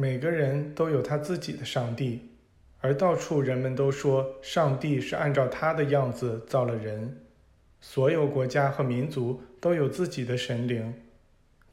[0.00, 2.30] 每个人都有他自己的上帝，
[2.80, 7.20] 而到处人们都说上帝是按照他的样子造了人。
[7.82, 10.94] 所有国家和民族都有自己的神灵，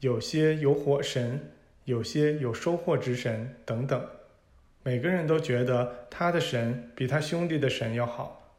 [0.00, 1.40] 有些有火神，
[1.86, 4.06] 有些有收获之神等等。
[4.82, 8.58] 每个人都觉得他的神比他兄弟的神要好，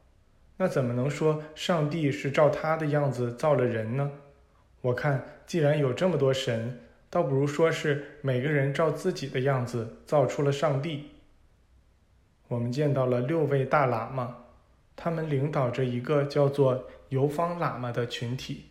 [0.57, 4.11] 那怎么能说上帝是照他的样子造了人呢？
[4.81, 6.79] 我看，既然有这么多神，
[7.09, 11.09] 倒不如说是每个人照自己的样子造出了上帝。
[12.47, 14.37] 我们见到了六位大喇嘛，
[14.95, 18.65] 他们领导着一个叫做游方喇嘛的群体。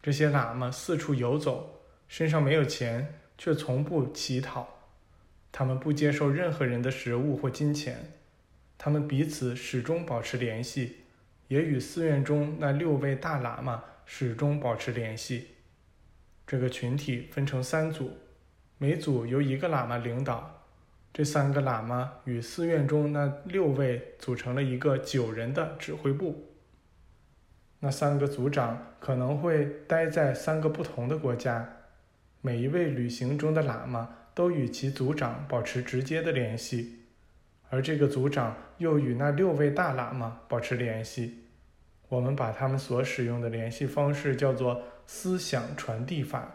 [0.00, 4.68] 这些喇嘛四处游走，身上没有钱，却从不乞讨。
[5.50, 8.12] 他们不接受任何人的食物或金钱，
[8.76, 10.98] 他们彼此始终保持联系，
[11.48, 15.48] 也与寺院中那六位大喇嘛始终保持联系。
[16.48, 18.10] 这个群体分成三组，
[18.78, 20.64] 每组由一个喇嘛领导。
[21.12, 26.54] 这三个喇嘛与寺院中那六位组成了一个九人的指挥部。
[27.80, 31.68] 那三个组长可能会待在三个不同的国家，
[32.40, 34.16] 每一位旅行中的喇嘛。
[34.34, 37.00] 都与其组长保持直接的联系，
[37.70, 41.48] 而这个组长又与那六位大喇嘛保持联系。
[42.08, 46.48] 我们把他们所使用的联系方式叫做思想传递法，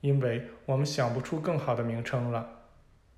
[0.00, 2.48] 因为我们想不出更好的名称了。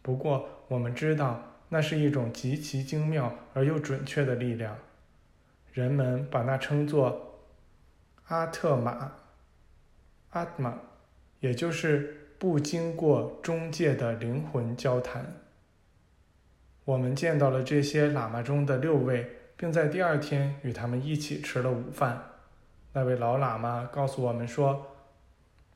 [0.00, 4.78] 不过我们知道那是一种极其精妙而又准确的力量。
[5.74, 7.42] 人们把那称作
[8.28, 9.12] 阿特玛，
[10.30, 10.78] 阿特玛，
[11.40, 12.16] 也就是。
[12.40, 15.26] 不经过中介的灵魂交谈，
[16.86, 22.39] 我们见到了这些喇嘛中的六位，并在第二天与他们一起吃了午饭。
[22.92, 24.86] 那位老喇嘛告诉我们说，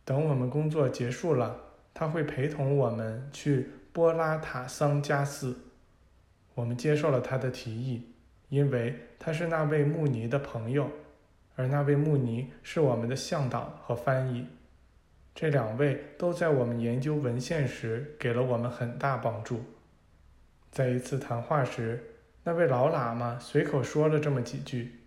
[0.05, 1.57] 等我们工作结束了，
[1.93, 5.57] 他会陪同我们去波拉塔桑加寺。
[6.55, 8.13] 我们接受了他的提议，
[8.49, 10.91] 因为他是那位穆尼的朋友，
[11.57, 14.47] 而那位穆尼是我们的向导和翻译。
[15.35, 19.65] 这两位都在我们研究文献时给了我们很大帮助。
[20.71, 22.03] 在一次谈话时，
[22.43, 25.01] 那位老喇嘛随口说了这么几句：“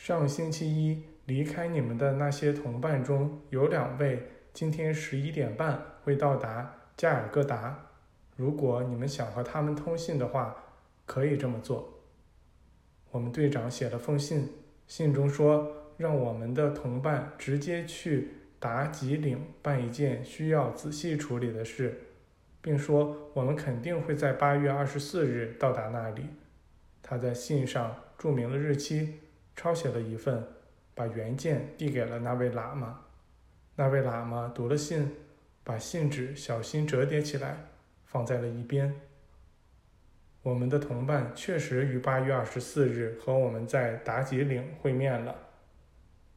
[0.00, 4.22] 上星期一离开你们的那些同伴中有两位，
[4.54, 7.90] 今天十一点半会到达加尔各答。
[8.34, 10.56] 如果你们想和他们通信的话，
[11.04, 12.00] 可以这么做。”
[13.12, 14.48] 我们队长写了封信，
[14.86, 18.32] 信中说让我们的同伴直接去。
[18.58, 21.98] 达吉岭办一件需要仔细处理的事，
[22.60, 26.24] 并说我们肯定会在八月二十四日到达那里。
[27.02, 29.20] 他在信上注明了日期，
[29.62, 30.42] 抄写了一份，
[30.94, 33.00] 把原件递给了那位喇嘛。
[33.76, 35.14] 那位喇嘛读了信，
[35.62, 37.66] 把信纸小心折叠起来，
[38.06, 38.98] 放在了一边。
[40.40, 45.36] 我们的同伴确实于八月二十四日和我们在达吉岭会面了。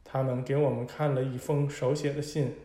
[0.03, 2.57] 他们给我们看了一封手写的信，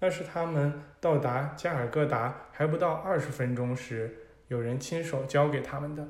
[0.00, 4.16] 那是他们到达加尔各答还不到二十分钟时，
[4.46, 6.08] 有人亲手交给他们的。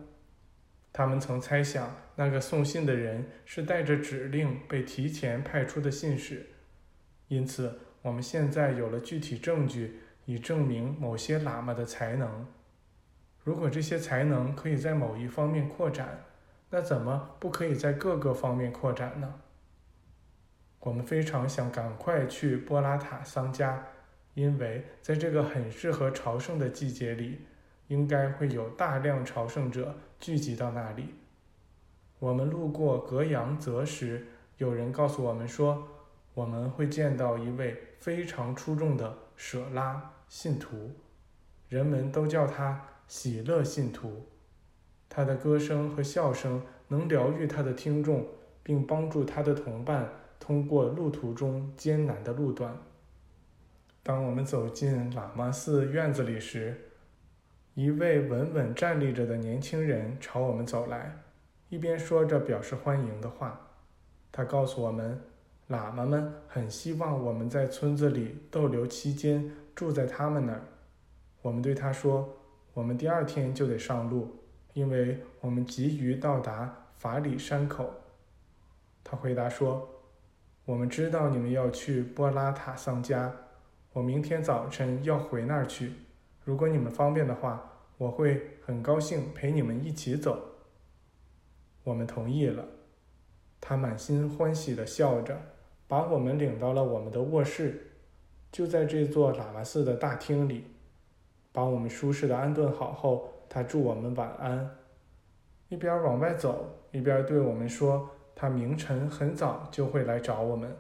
[0.93, 6.47] 他们曾猜想那个送信的人是带着指令被提前派出的信使，
[7.28, 12.47] 因此我们现在有了具体证据，以证明某些喇嘛的才能。
[13.44, 16.25] 如果这些才能可以在某一方面扩展，
[16.71, 19.41] 那怎么不可以在各个方面扩展呢？
[20.81, 23.87] 我们非常想赶快去波拉塔桑加，
[24.34, 27.41] 因为在这个很适合朝圣的季节里，
[27.88, 31.15] 应该会有大量朝圣者聚集到那里。
[32.19, 34.26] 我们路过格扬泽时，
[34.56, 35.87] 有人告诉我们说，
[36.34, 40.93] 我们会见到一位非常出众的舍拉信徒，
[41.69, 44.26] 人们都叫他喜乐信徒。
[45.09, 48.26] 他的歌声和笑声能疗愈他的听众，
[48.62, 50.09] 并帮助他的同伴。
[50.41, 52.75] 通过路途中艰难的路段。
[54.03, 56.88] 当我们走进喇嘛寺院子里时，
[57.78, 61.17] 一位稳稳站立着的年轻人朝我们走来，
[61.69, 63.69] 一边说着表示欢迎的话。
[64.32, 65.20] 他告诉我们，
[65.70, 70.62] 喇嘛们很希望我们在村子里逗留期间住在他们那儿。
[71.41, 72.29] 我们对他说，
[72.75, 74.29] 我们第二天就得上路，
[74.73, 77.94] 因为我们急于到达法里山口。
[79.05, 79.88] 他回答说。
[80.64, 83.32] 我们知道你们要去波拉塔桑加，
[83.93, 85.93] 我明天早晨要回那儿去。
[86.44, 90.41] 如果你们方便的话，我会很高兴陪你们一起走。
[91.85, 92.65] 我们同意了。
[93.61, 95.37] 他满心欢喜地笑着，
[95.89, 97.91] 把我们领到了我们的卧室，
[98.53, 100.65] 就在这座喇嘛寺的大厅里。
[101.50, 104.77] 把我们舒适的安顿好后，他祝我们晚安，
[105.69, 110.77] 一边往外走，一边对我们说：“他明晨很早就会来找我们。”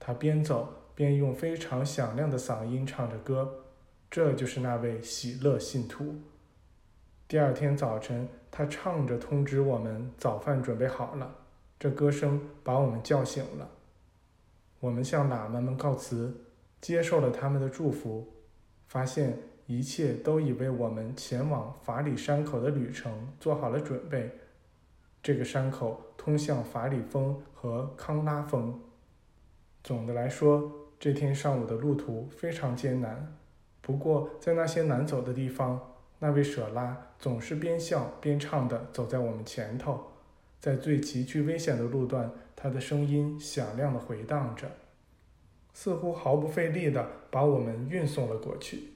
[0.00, 3.64] 他边走边用非常响亮的嗓音唱着歌，
[4.10, 6.14] 这就是那位喜乐信徒。
[7.28, 11.30] 第二天早晨，他唱着通知我们早饭准备好了，
[11.78, 13.68] 这歌声把我们叫醒了。
[14.80, 16.34] 我们向喇嘛们告辞，
[16.80, 18.26] 接受了他们的祝福，
[18.86, 24.30] 发现一切都已为我们前往法里山口的旅程做好了准备。
[25.22, 28.80] 这个山口通向法里峰和康拉峰。
[29.84, 33.36] 总的来说，这天上午的路途非常艰难。
[33.82, 35.78] 不过，在那些难走的地方，
[36.20, 40.12] 那位舍拉总是边笑边唱的走在我们前头。
[40.60, 44.68] 在最崎岖危险的路段，他的声音响亮的回荡着，
[45.72, 48.94] 似乎毫不费力的把我们运送了过去。